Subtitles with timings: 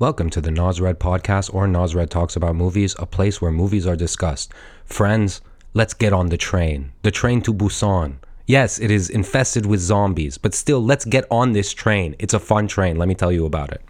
[0.00, 3.96] Welcome to the Nosred podcast or Nosred Talks About Movies, a place where movies are
[3.96, 4.50] discussed.
[4.86, 5.42] Friends,
[5.74, 6.92] let's get on the train.
[7.02, 8.14] The train to Busan.
[8.46, 12.16] Yes, it is infested with zombies, but still, let's get on this train.
[12.18, 13.82] It's a fun train, let me tell you about it.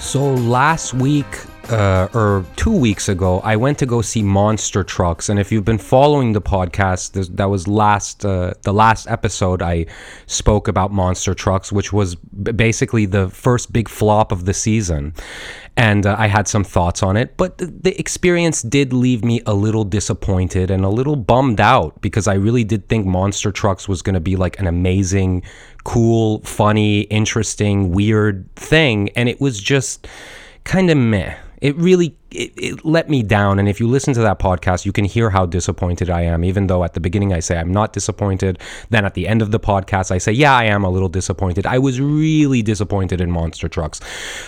[0.00, 1.26] So last week,
[1.70, 5.64] uh, or two weeks ago, I went to go see Monster Trucks, and if you've
[5.64, 9.62] been following the podcast, that was last uh, the last episode.
[9.62, 9.86] I
[10.26, 15.14] spoke about Monster Trucks, which was basically the first big flop of the season,
[15.76, 17.36] and uh, I had some thoughts on it.
[17.36, 22.00] But th- the experience did leave me a little disappointed and a little bummed out
[22.00, 25.42] because I really did think Monster Trucks was going to be like an amazing,
[25.84, 30.06] cool, funny, interesting, weird thing, and it was just
[30.64, 31.36] kind of meh.
[31.60, 33.58] It really it, it let me down.
[33.58, 36.44] And if you listen to that podcast, you can hear how disappointed I am.
[36.44, 38.58] Even though at the beginning I say I'm not disappointed,
[38.90, 41.66] then at the end of the podcast I say, yeah, I am a little disappointed.
[41.66, 44.00] I was really disappointed in Monster Trucks.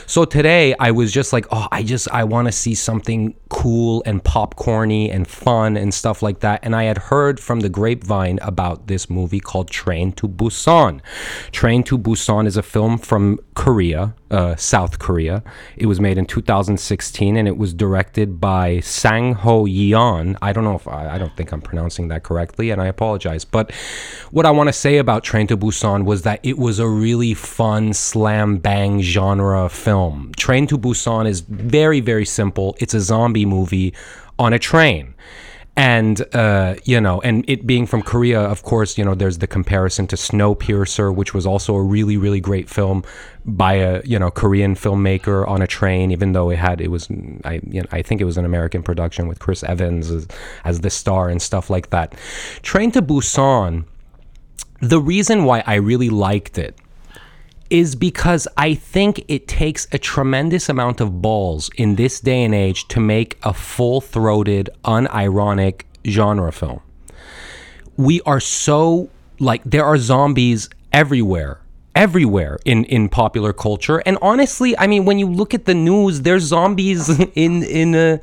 [0.07, 4.03] So today I was just like, oh, I just I want to see something cool
[4.07, 6.61] and popcorny and fun and stuff like that.
[6.63, 11.01] And I had heard from the grapevine about this movie called Train to Busan.
[11.53, 15.43] Train to Busan is a film from Korea, uh, South Korea.
[15.77, 20.37] It was made in 2016 and it was directed by Sang Ho Yeon.
[20.43, 23.45] I don't know if I, I don't think I'm pronouncing that correctly, and I apologize.
[23.45, 23.73] But
[24.31, 27.35] what I want to say about Train to Busan was that it was a really
[27.35, 30.33] fun slam bang genre film.
[30.37, 32.77] Train to Busan is very very simple.
[32.79, 33.95] It's a zombie movie
[34.39, 35.15] on a train
[35.77, 39.47] and uh, you know, and it being from Korea, of course, you know, there's the
[39.47, 43.05] comparison to Snowpiercer, which was also a really, really great film
[43.45, 46.11] by a you know Korean filmmaker on a train.
[46.11, 47.09] Even though it had, it was,
[47.45, 50.27] I you know, I think it was an American production with Chris Evans as,
[50.65, 52.15] as the star and stuff like that.
[52.63, 53.85] Train to Busan.
[54.81, 56.77] The reason why I really liked it
[57.71, 62.55] is because I think it takes a tremendous amount of balls in this day and
[62.55, 66.81] age to make a full throated, unironic genre film.
[67.97, 71.61] We are so, like, there are zombies everywhere.
[71.95, 76.21] Everywhere in, in popular culture, and honestly, I mean, when you look at the news,
[76.21, 78.19] there's zombies in in uh,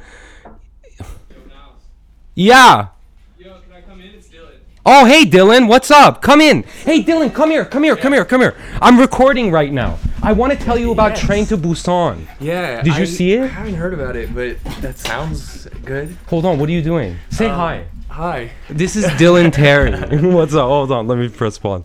[2.34, 2.90] yeah.
[3.40, 4.14] Yo, can I come in?
[4.14, 4.60] It's Dylan.
[4.90, 6.22] Oh, hey Dylan, what's up?
[6.22, 6.64] Come in.
[6.64, 8.56] Hey Dylan, come here, come here, come here, come here.
[8.82, 10.00] I'm recording right now.
[10.24, 11.20] I want to tell you about Yes.
[11.26, 12.26] Train to Busan.
[12.40, 12.82] Yeah.
[12.84, 13.42] Did you I- see it?
[13.44, 16.16] I haven't heard about it, but that sounds good.
[16.28, 17.18] Hold on, what are you doing?
[17.32, 17.86] Say um, hi.
[18.08, 18.52] Hi.
[18.70, 19.92] This is Dylan Terry.
[20.32, 20.68] What's up?
[20.70, 21.84] Hold on, let me press pause.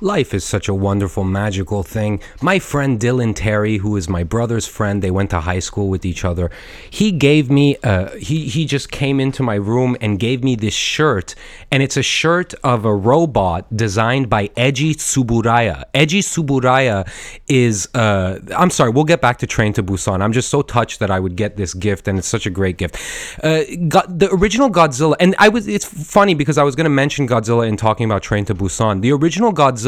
[0.00, 2.20] Life is such a wonderful, magical thing.
[2.40, 6.04] My friend Dylan Terry, who is my brother's friend, they went to high school with
[6.04, 6.52] each other.
[6.88, 10.74] He gave me, uh, he he just came into my room and gave me this
[10.74, 11.34] shirt,
[11.72, 15.82] and it's a shirt of a robot designed by Eiji Tsuburaya.
[15.92, 17.08] Eiji Tsuburaya
[17.48, 20.22] is, uh, I'm sorry, we'll get back to Train to Busan.
[20.22, 22.76] I'm just so touched that I would get this gift, and it's such a great
[22.76, 22.94] gift.
[23.42, 23.66] Uh,
[24.06, 27.66] the original Godzilla, and I was, it's funny because I was going to mention Godzilla
[27.66, 29.00] in talking about Train to Busan.
[29.00, 29.87] The original Godzilla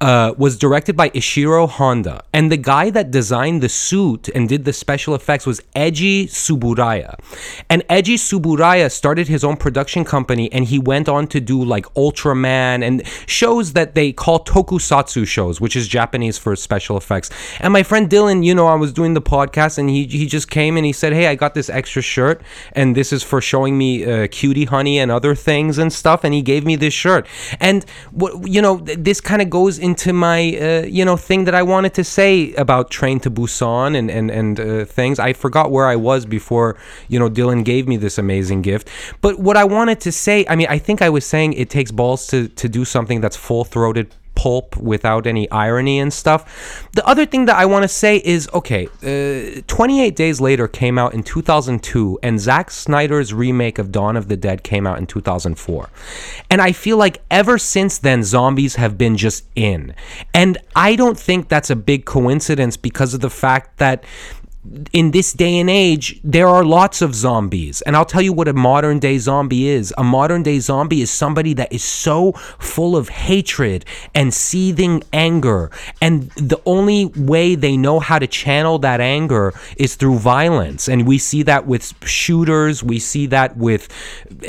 [0.00, 4.64] uh, was directed by Ishiro Honda, and the guy that designed the suit and did
[4.64, 7.18] the special effects was Eiji Tsuburaya.
[7.68, 11.86] And Eiji Tsuburaya started his own production company, and he went on to do like
[11.94, 17.30] Ultraman and shows that they call tokusatsu shows, which is Japanese for special effects.
[17.60, 20.50] And my friend Dylan, you know, I was doing the podcast, and he he just
[20.50, 22.42] came and he said, "Hey, I got this extra shirt,
[22.72, 26.32] and this is for showing me uh, cutie honey and other things and stuff." And
[26.32, 27.26] he gave me this shirt,
[27.58, 31.40] and what you know, th- this kind of goes into my uh, you know thing
[31.46, 35.18] that I wanted to say about Train to Busan and and and uh, things.
[35.18, 36.68] I forgot where I was before
[37.08, 38.88] you know Dylan gave me this amazing gift.
[39.20, 41.90] But what I wanted to say, I mean, I think I was saying it takes
[41.90, 46.88] balls to to do something that's full throated pulp without any irony and stuff.
[46.92, 50.96] The other thing that I want to say is okay, uh, 28 Days Later came
[50.96, 55.06] out in 2002, and Zack Snyder's remake of Dawn of the Dead came out in
[55.06, 55.90] 2004.
[56.50, 59.94] And I feel like ever since then, zombies have been just in.
[60.32, 64.04] And I don't think that's a big coincidence because of the fact that
[64.92, 67.80] in this day and age, there are lots of zombies.
[67.82, 69.94] And I'll tell you what a modern day zombie is.
[69.96, 75.70] A modern day zombie is somebody that is so full of hatred and seething anger.
[76.02, 80.88] And the only way they know how to channel that anger is through violence.
[80.88, 83.88] And we see that with shooters, we see that with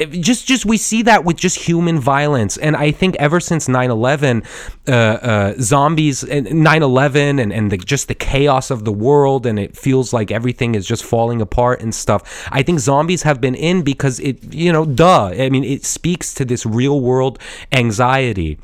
[0.09, 2.57] just just we see that with just human violence.
[2.57, 4.43] And I think ever since 9/11,
[4.87, 9.57] uh, uh, zombies and 9/11 and and the, just the chaos of the world and
[9.57, 12.47] it feels like everything is just falling apart and stuff.
[12.51, 15.27] I think zombies have been in because it, you know, duh.
[15.27, 17.39] I mean, it speaks to this real world
[17.71, 18.57] anxiety.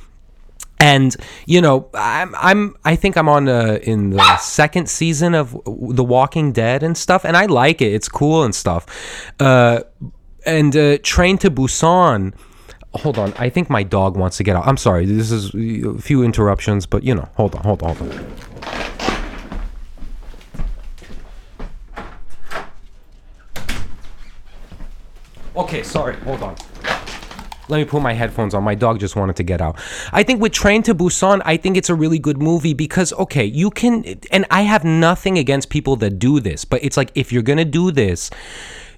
[0.80, 5.57] And you know, I'm I'm I think I'm on uh, in the second season of
[5.66, 7.94] The Walking Dead and stuff, and I like it.
[7.94, 8.86] It's cool and stuff.
[9.39, 9.81] Uh,
[10.45, 12.34] and uh, Train to Busan.
[12.94, 14.68] Hold on, I think my dog wants to get out.
[14.68, 18.12] I'm sorry, this is a few interruptions, but you know, hold on, hold on, hold
[18.12, 18.46] on.
[25.57, 26.15] Okay, sorry.
[26.18, 26.56] Hold on.
[27.69, 28.63] Let me put my headphones on.
[28.63, 29.77] My dog just wanted to get out.
[30.13, 33.44] I think with Train to Busan, I think it's a really good movie because, okay,
[33.44, 37.33] you can, and I have nothing against people that do this, but it's like if
[37.33, 38.30] you're going to do this,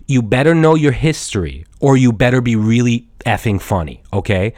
[0.05, 4.53] you better know your history or you better be really effing funny, okay?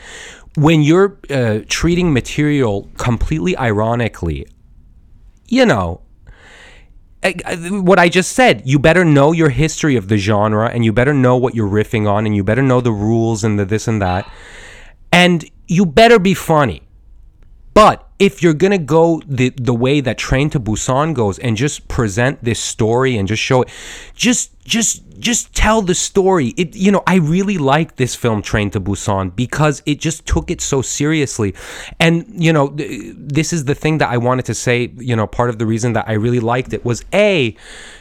[0.58, 4.48] When you're uh, treating material completely ironically,
[5.48, 6.02] you know,
[7.24, 8.64] what I just said.
[8.66, 12.08] You better know your history of the genre and you better know what you're riffing
[12.10, 14.32] on and you better know the rules and the this and that.
[15.12, 16.82] And you better be funny.
[17.74, 21.88] But if you're gonna go the the way that Train to Busan goes and just
[21.88, 23.70] present this story and just show it,
[24.14, 26.54] just just just tell the story.
[26.58, 30.52] It you know I really like this film Train to Busan because it just took
[30.52, 31.56] it so seriously,
[32.00, 34.92] and you know th- this is the thing that I wanted to say.
[34.98, 37.56] You know part of the reason that I really liked it was a,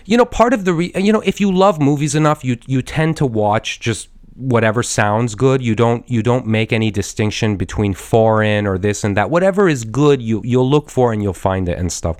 [0.05, 2.83] you know part of the re- you know if you love movies enough you you
[2.83, 7.95] tend to watch just whatever sounds good you don't you don't make any distinction between
[7.95, 9.31] foreign or this and that.
[9.31, 12.17] Whatever is good you you'll look for and you'll find it and stuff.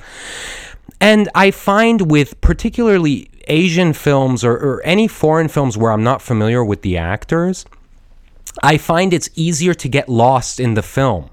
[1.01, 6.21] And i find with particularly asian films or, or any foreign films where i'm not
[6.21, 7.65] familiar with the actors
[8.63, 11.31] i find it's easier to get lost in the film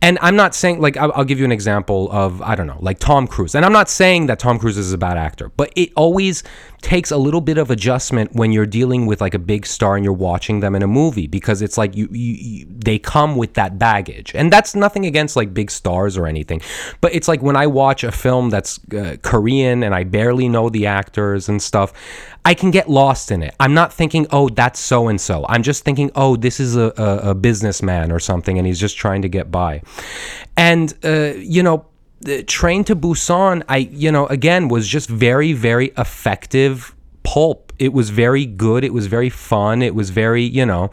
[0.00, 2.78] and I'm not saying like I'll, I'll, give you an example of I don't know
[2.80, 5.72] like Tom Cruise, and I'm not saying that Tom Cruise is a bad actor, but
[5.76, 6.42] it always
[6.80, 10.04] takes a little bit of adjustment when you're dealing with like a big star and
[10.04, 13.54] you're watching them in a movie because it's like you, you, you, they come with
[13.54, 14.32] that baggage.
[14.32, 16.60] And that's nothing against like big stars or anything
[17.00, 20.68] but it's like when i watch a film that's uh, korean and i barely know
[20.68, 21.92] the actors and stuff
[22.44, 23.54] i can get lost in it.
[23.60, 26.92] I'm not thinking oh that's so and so i'm just thinking oh this is a,
[26.96, 29.82] a, a businessman or something and he's just trying to get by
[30.56, 31.86] and uh, you know
[32.20, 37.72] the Train to Busan, I you know again was just very very effective pulp.
[37.78, 38.82] It was very good.
[38.82, 39.82] It was very fun.
[39.82, 40.90] It was very you know,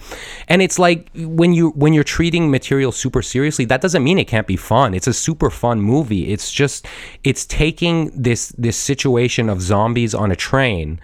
[0.48, 4.28] and it's like when you when you're treating material super seriously, that doesn't mean it
[4.28, 4.94] can't be fun.
[4.94, 6.32] It's a super fun movie.
[6.32, 6.86] It's just
[7.24, 11.00] it's taking this this situation of zombies on a train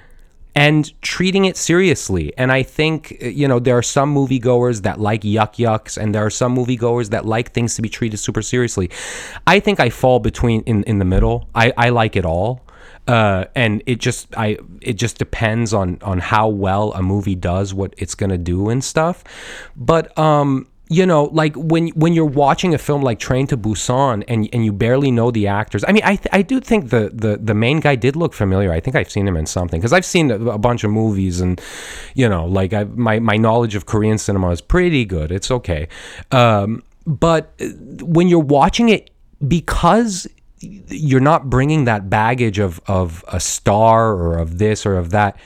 [0.55, 2.33] and treating it seriously.
[2.37, 6.25] And I think, you know, there are some moviegoers that like yuck yucks, and there
[6.25, 8.89] are some moviegoers that like things to be treated super seriously.
[9.47, 11.47] I think I fall between in, in the middle.
[11.55, 12.65] I, I like it all.
[13.07, 17.73] Uh, and it just I it just depends on on how well a movie does
[17.73, 19.23] what it's gonna do and stuff.
[19.75, 24.25] But um you know, like when when you're watching a film like Train to Busan
[24.27, 25.85] and and you barely know the actors.
[25.87, 28.73] I mean, I th- I do think the, the the main guy did look familiar.
[28.73, 31.61] I think I've seen him in something because I've seen a, bunch of movies and
[32.13, 35.31] you know, like I, my my knowledge of Korean cinema is pretty good.
[35.31, 35.87] It's okay,
[36.31, 37.53] um, but
[38.01, 39.11] when you're watching it
[39.47, 40.27] because
[40.59, 45.39] you're not bringing that baggage of of a star or of this or of that,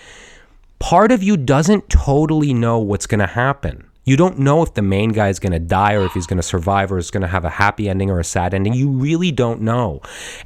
[0.79, 4.81] part of you doesn't totally know what's going to happen you don't know if the
[4.81, 7.21] main guy is going to die or if he's going to survive or is going
[7.21, 8.74] to have a happy ending or a sad ending.
[8.74, 10.01] You really don't know.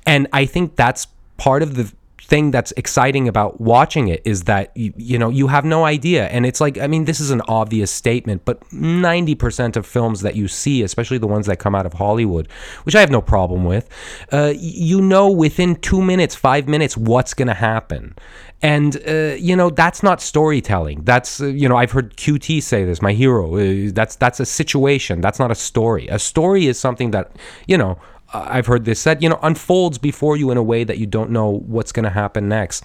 [0.05, 4.71] And I think that's part of the thing that's exciting about watching it is that
[4.75, 6.27] you, you, know you have no idea.
[6.27, 10.35] And it's like i mean this is an obvious statement but 90% of films that
[10.35, 12.47] you see especially the ones that come out of hollywood
[12.83, 13.89] which i have no problem with
[14.31, 18.15] uh, you know within two minutes five minutes what's going to happen.
[18.61, 21.03] And uh, you know that's not storytelling.
[21.03, 24.45] That's uh, you know i've heard qt say this my hero uh, that's that's a
[24.45, 25.21] situation.
[25.21, 26.07] That's not a story.
[26.09, 27.31] A story is something that
[27.67, 27.97] you know
[28.33, 31.31] I've heard this said, you know, unfolds before you in a way that you don't
[31.31, 32.83] know what's going to happen next.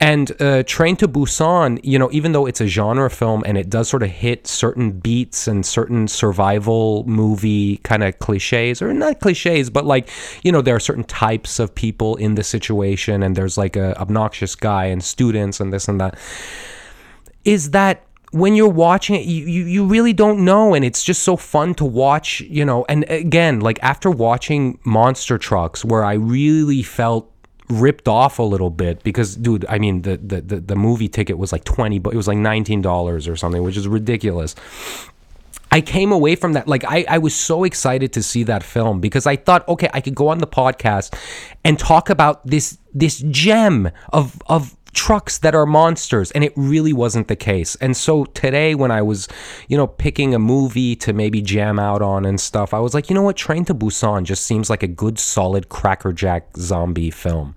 [0.00, 3.68] And uh, Train to Busan, you know, even though it's a genre film and it
[3.68, 9.18] does sort of hit certain beats and certain survival movie kind of cliches, or not
[9.18, 10.08] cliches, but like,
[10.44, 14.00] you know, there are certain types of people in the situation, and there's like a
[14.00, 16.16] obnoxious guy and students and this and that.
[17.44, 20.74] Is that when you're watching it, you, you, really don't know.
[20.74, 22.84] And it's just so fun to watch, you know.
[22.88, 27.32] And again, like after watching Monster Trucks, where I really felt
[27.70, 31.36] ripped off a little bit because dude i mean the the the, the movie ticket
[31.36, 34.54] was like 20 but it was like $19 or something which is ridiculous
[35.70, 39.00] I came away from that like I, I was so excited to see that film
[39.00, 41.14] because I thought okay I could go on the podcast
[41.62, 46.92] and talk about this this gem of of trucks that are monsters and it really
[46.92, 47.76] wasn't the case.
[47.76, 49.28] And so today when i was
[49.68, 53.08] you know picking a movie to maybe jam out on and stuff i was like
[53.08, 53.36] you know what?
[53.36, 57.54] Train to busan just seems like a good solid crackerjack zombie film.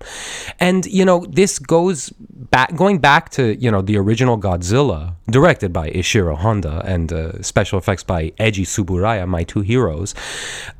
[0.60, 2.10] And you know this goes
[2.52, 7.40] back going back to you know the original godzilla directed by ishiro honda and uh,
[7.42, 10.14] special effects by eiji tsuburaya my two heroes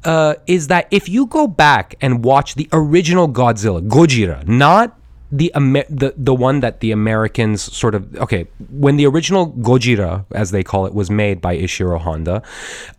[0.04, 4.98] uh, is that if you go back and watch the original godzilla gojira not
[5.32, 10.26] the Amer- the the one that the Americans sort of okay when the original Gojira
[10.32, 12.42] as they call it was made by Ishiro Honda,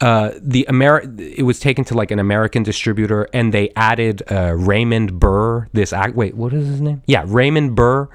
[0.02, 4.54] uh, the Amer it was taken to like an American distributor and they added uh,
[4.56, 7.04] Raymond Burr this act wait what is his name?
[7.06, 8.10] Yeah Raymond Burr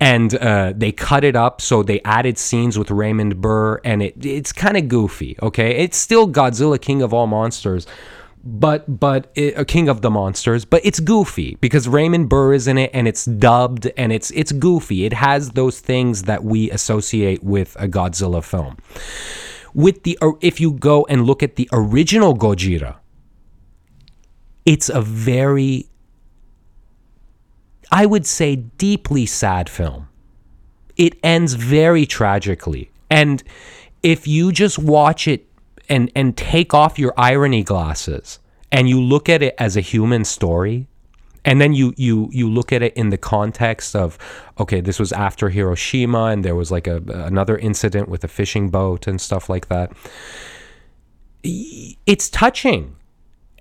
[0.00, 4.26] and uh, they cut it up so they added scenes with Raymond Burr and it
[4.26, 5.76] it's kind of goofy okay?
[5.76, 7.86] It's still Godzilla King of all monsters
[8.42, 12.66] but but it, a king of the monsters but it's goofy because raymond burr is
[12.66, 15.04] in it and it's dubbed and it's it's goofy.
[15.04, 18.78] It has those things that we associate with a godzilla film.
[19.74, 22.96] With the if you go and look at the original gojira
[24.66, 25.88] it's a very
[27.90, 30.08] i would say deeply sad film.
[30.96, 32.90] It ends very tragically.
[33.10, 33.42] And
[34.02, 35.46] if you just watch it
[35.90, 38.38] and and take off your irony glasses
[38.72, 40.86] and you look at it as a human story.
[41.44, 44.18] And then you you you look at it in the context of
[44.58, 48.68] okay this was after Hiroshima and there was like a another incident with a fishing
[48.70, 49.92] boat and stuff like that.
[51.42, 52.96] It's touching.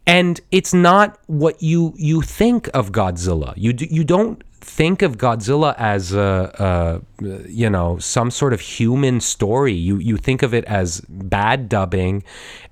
[0.05, 3.53] And it's not what you you think of Godzilla.
[3.55, 8.61] You do, you don't think of Godzilla as a, a, you know some sort of
[8.61, 9.73] human story.
[9.73, 12.23] You you think of it as bad dubbing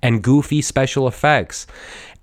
[0.01, 1.67] and goofy special effects.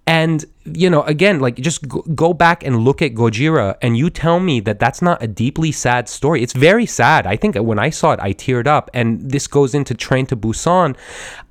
[0.07, 4.39] And you know, again, like just go back and look at Gojira, and you tell
[4.39, 6.43] me that that's not a deeply sad story.
[6.43, 7.27] It's very sad.
[7.27, 8.91] I think when I saw it, I teared up.
[8.95, 10.97] And this goes into Train to Busan.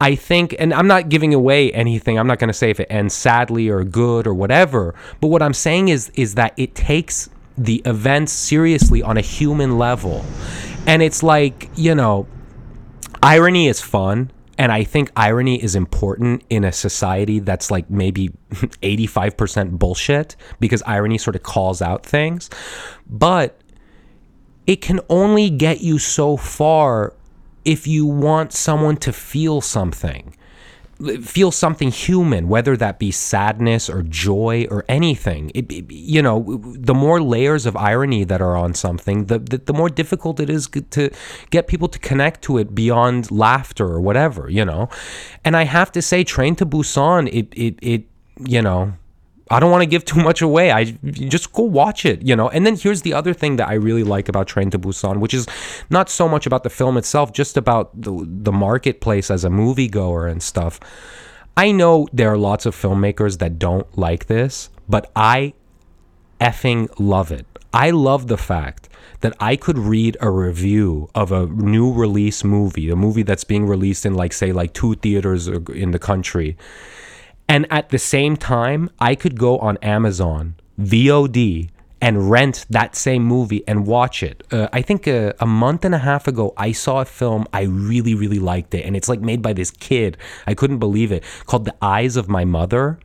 [0.01, 2.18] I think, and I'm not giving away anything.
[2.18, 4.96] I'm not going to say if it ends sadly or good or whatever.
[5.20, 9.77] But what I'm saying is, is that it takes the events seriously on a human
[9.77, 10.25] level.
[10.86, 12.27] And it's like, you know,
[13.22, 14.31] irony is fun.
[14.57, 20.83] And I think irony is important in a society that's like maybe 85% bullshit because
[20.86, 22.50] irony sort of calls out things.
[23.07, 23.60] But
[24.67, 27.15] it can only get you so far
[27.65, 30.36] if you want someone to feel something
[31.22, 35.51] feel something human, whether that be sadness or joy or anything.
[35.53, 39.74] It, you know, the more layers of irony that are on something, the, the, the
[39.74, 41.10] more difficult it is to
[41.50, 44.50] get people to connect to it beyond laughter or whatever.
[44.50, 44.89] You know,
[45.43, 48.03] and I have to say, Train to Busan, it it it
[48.39, 48.93] you know
[49.53, 50.72] I don't want to give too much away.
[50.72, 52.50] I just go watch it, you know.
[52.50, 55.33] And then here's the other thing that I really like about Train to Busan, which
[55.33, 55.48] is
[55.89, 60.29] not so much about the film itself, just about the the marketplace as a moviegoer
[60.29, 60.79] and stuff.
[61.55, 65.53] I know there are lots of filmmakers that don't like this, but I
[66.41, 67.45] effing love it.
[67.74, 68.89] I love the fact
[69.22, 73.67] that I could read a review of a new release movie, a movie that's being
[73.67, 76.57] released in like say like two theaters uh, in the country
[77.53, 81.69] and at the same time, I could go on Amazon, VOD,
[82.03, 84.43] and rent that same movie and watch it.
[84.51, 87.48] Uh, I think a, uh, a, month and a half ago, I saw a film.
[87.53, 88.86] I really, really liked it.
[88.86, 90.17] And it's like made by this kid.
[90.45, 91.24] I couldn't believe it.
[91.45, 93.00] Called The Eyes of My Mother.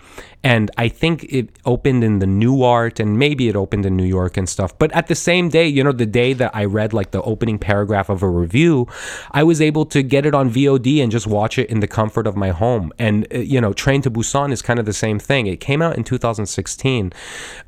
[0.45, 4.37] And I think it opened in the Nuart and maybe it opened in New York
[4.37, 4.77] and stuff.
[4.79, 7.59] But at the same day, you know, the day that I read like the opening
[7.59, 8.87] paragraph of a review,
[9.33, 12.27] I was able to get it on VOD and just watch it in the comfort
[12.27, 12.93] of my home.
[12.99, 15.47] And, uh, you know, Train to Busan is kind of the same thing.
[15.49, 17.13] It came out in 2016,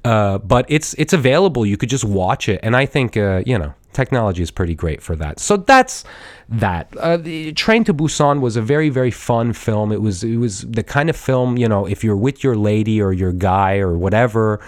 [0.05, 1.63] uh, but it's, it's available.
[1.65, 2.59] You could just watch it.
[2.63, 5.39] And I think, uh, you know, technology is pretty great for that.
[5.41, 6.05] So that's
[6.49, 6.85] that.
[6.99, 7.19] Uh,
[7.55, 9.93] Train to Busan was a very very fun film.
[9.93, 13.01] It was it was the kind of film you know if you're with your lady
[13.01, 14.61] or your guy or whatever,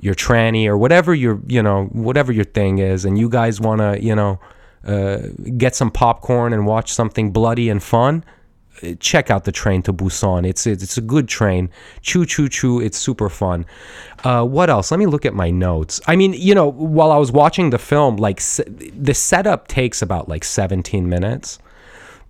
[0.00, 3.80] your tranny or whatever your you know whatever your thing is, and you guys want
[3.80, 4.40] to you know
[4.84, 5.18] uh,
[5.56, 8.24] get some popcorn and watch something bloody and fun,
[9.00, 10.46] check out the train to Busan.
[10.46, 11.70] It's it's a good train.
[12.02, 12.80] Choo choo choo.
[12.80, 13.66] It's super fun.
[14.24, 14.90] Uh, what else?
[14.90, 16.00] Let me look at my notes.
[16.06, 20.28] I mean, you know, while I was watching the film, like the setup takes about
[20.28, 21.58] like 17 minutes.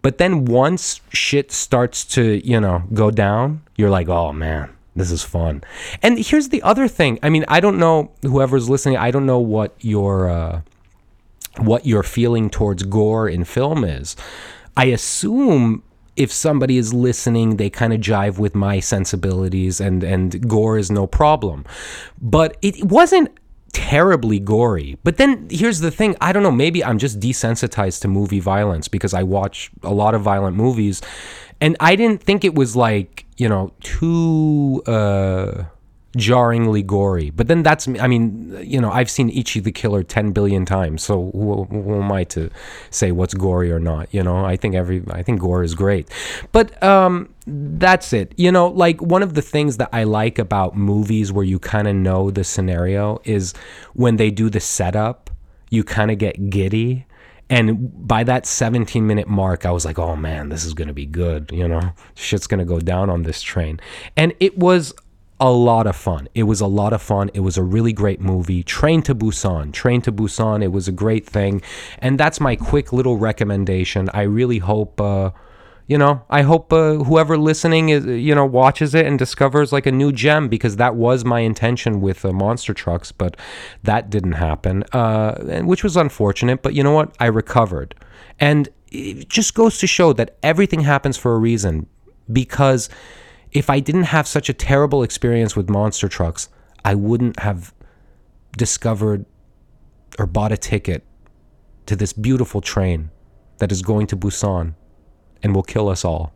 [0.00, 5.10] But then once shit starts to, you know, go down, you're like, oh man, this
[5.10, 5.64] is fun.
[6.02, 7.18] And here's the other thing.
[7.22, 8.96] I mean, I don't know whoever's listening.
[8.96, 10.60] I don't know what your uh,
[11.58, 14.16] what your feeling towards gore in film is.
[14.76, 15.82] I assume
[16.18, 20.90] if somebody is listening, they kind of jive with my sensibilities, and and gore is
[20.90, 21.64] no problem.
[22.20, 23.30] But it wasn't
[23.72, 24.98] terribly gory.
[25.04, 28.88] But then here's the thing I don't know, maybe I'm just desensitized to movie violence
[28.88, 31.00] because I watch a lot of violent movies.
[31.60, 34.82] And I didn't think it was like, you know, too.
[34.86, 35.64] Uh,
[36.16, 37.30] jarringly gory.
[37.30, 41.02] But then that's, I mean, you know, I've seen Ichi the Killer 10 billion times.
[41.02, 42.50] So who, who, am I to
[42.90, 44.12] say what's gory or not?
[44.12, 46.08] You know, I think every, I think gore is great.
[46.50, 48.32] But um, that's it.
[48.36, 51.86] You know, like one of the things that I like about movies where you kind
[51.86, 53.52] of know the scenario is
[53.92, 55.30] when they do the setup,
[55.70, 57.04] you kind of get giddy.
[57.50, 60.94] And by that 17 minute mark, I was like, oh man, this is going to
[60.94, 61.50] be good.
[61.52, 63.80] You know, shit's going to go down on this train.
[64.16, 64.94] And it was
[65.40, 66.28] a lot of fun.
[66.34, 67.30] It was a lot of fun.
[67.32, 68.62] It was a really great movie.
[68.62, 69.72] Train to Busan.
[69.72, 70.62] Train to Busan.
[70.62, 71.62] It was a great thing.
[71.98, 74.10] And that's my quick little recommendation.
[74.12, 75.30] I really hope uh,
[75.88, 79.86] you know, I hope uh, whoever listening is, you know, watches it and discovers like
[79.86, 83.38] a new gem because that was my intention with uh, Monster Trucks, but
[83.84, 86.62] that didn't happen, uh, which was unfortunate.
[86.62, 87.16] But you know what?
[87.18, 87.94] I recovered,
[88.38, 91.86] and it just goes to show that everything happens for a reason
[92.30, 92.90] because
[93.52, 96.48] if I didn't have such a terrible experience with monster trucks,
[96.84, 97.74] I wouldn't have
[98.56, 99.24] discovered
[100.18, 101.04] or bought a ticket
[101.86, 103.10] to this beautiful train
[103.58, 104.74] that is going to Busan
[105.42, 106.32] and will kill us all.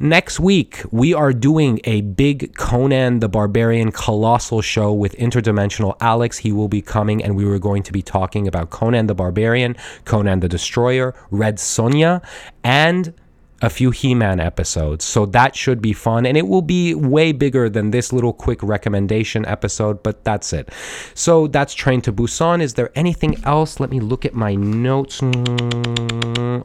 [0.00, 6.38] Next week, we are doing a big Conan the Barbarian Colossal show with Interdimensional Alex.
[6.38, 9.74] He will be coming, and we were going to be talking about Conan the Barbarian,
[10.04, 12.24] Conan the Destroyer, Red Sonja,
[12.62, 13.12] and
[13.60, 15.04] a few He-Man episodes.
[15.04, 18.62] So that should be fun and it will be way bigger than this little quick
[18.62, 20.70] recommendation episode, but that's it.
[21.14, 22.62] So that's Train to Busan.
[22.62, 23.80] Is there anything else?
[23.80, 25.22] Let me look at my notes.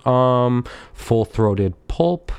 [0.05, 2.31] Um Full-Throated Pulp,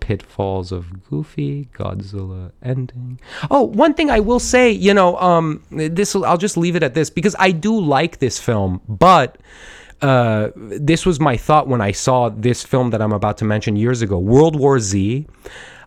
[0.00, 3.20] pitfalls of Goofy, Godzilla ending.
[3.50, 6.94] Oh, one thing I will say, you know, um, this I'll just leave it at
[6.94, 9.38] this because I do like this film, but
[10.02, 13.76] uh, this was my thought when I saw this film that I'm about to mention
[13.76, 15.26] years ago, World War Z.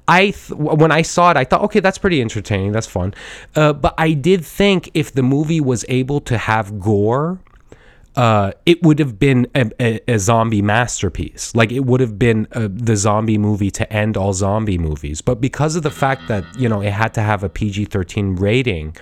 [0.07, 3.13] I th- when I saw it, I thought, okay, that's pretty entertaining, that's fun.
[3.55, 7.39] Uh, but I did think if the movie was able to have gore,
[8.15, 11.55] uh, it would have been a, a, a, zombie masterpiece.
[11.55, 15.21] Like it would have been a, uh, the zombie movie to end all zombie movies.
[15.21, 18.35] But because of the fact that you know it had to have a PG thirteen
[18.35, 18.95] rating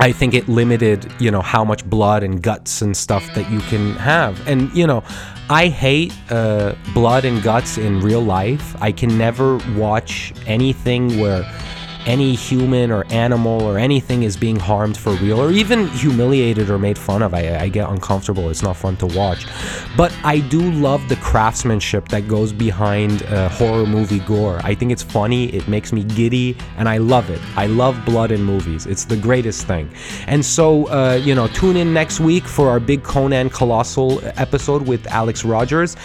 [0.00, 3.60] I think it limited, you know, how much blood and guts and stuff that you
[3.60, 4.48] can have.
[4.48, 5.04] And, you know,
[5.50, 8.74] I hate uh, blood and guts in real life.
[8.80, 11.42] I can never watch anything where
[12.10, 16.76] any human or animal or anything is being harmed for real or even humiliated or
[16.76, 17.32] made fun of.
[17.34, 18.50] I, I get uncomfortable.
[18.50, 19.46] It's not fun to watch.
[19.96, 24.60] But I do love the craftsmanship that goes behind uh, horror movie gore.
[24.64, 27.40] I think it's funny, it makes me giddy, and I love it.
[27.56, 28.86] I love blood in movies.
[28.86, 29.88] It's the greatest thing.
[30.26, 34.82] And so, uh, you know, tune in next week for our big Conan Colossal episode
[34.88, 35.96] with Alex Rogers.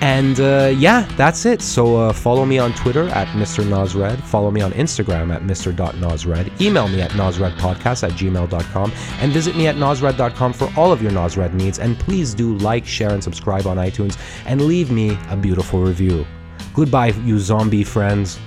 [0.00, 1.60] And uh, yeah, that's it.
[1.60, 3.62] So uh, follow me on Twitter at Mr.
[3.62, 4.22] Nosred.
[4.22, 6.60] Follow me on Instagram at mr.nosred.
[6.60, 11.12] Email me at nosredpodcast at gmail.com and visit me at nosred.com for all of your
[11.12, 11.78] Nosred needs.
[11.78, 16.26] And please do like, share, and subscribe on iTunes and leave me a beautiful review.
[16.74, 18.38] Goodbye, you zombie friends.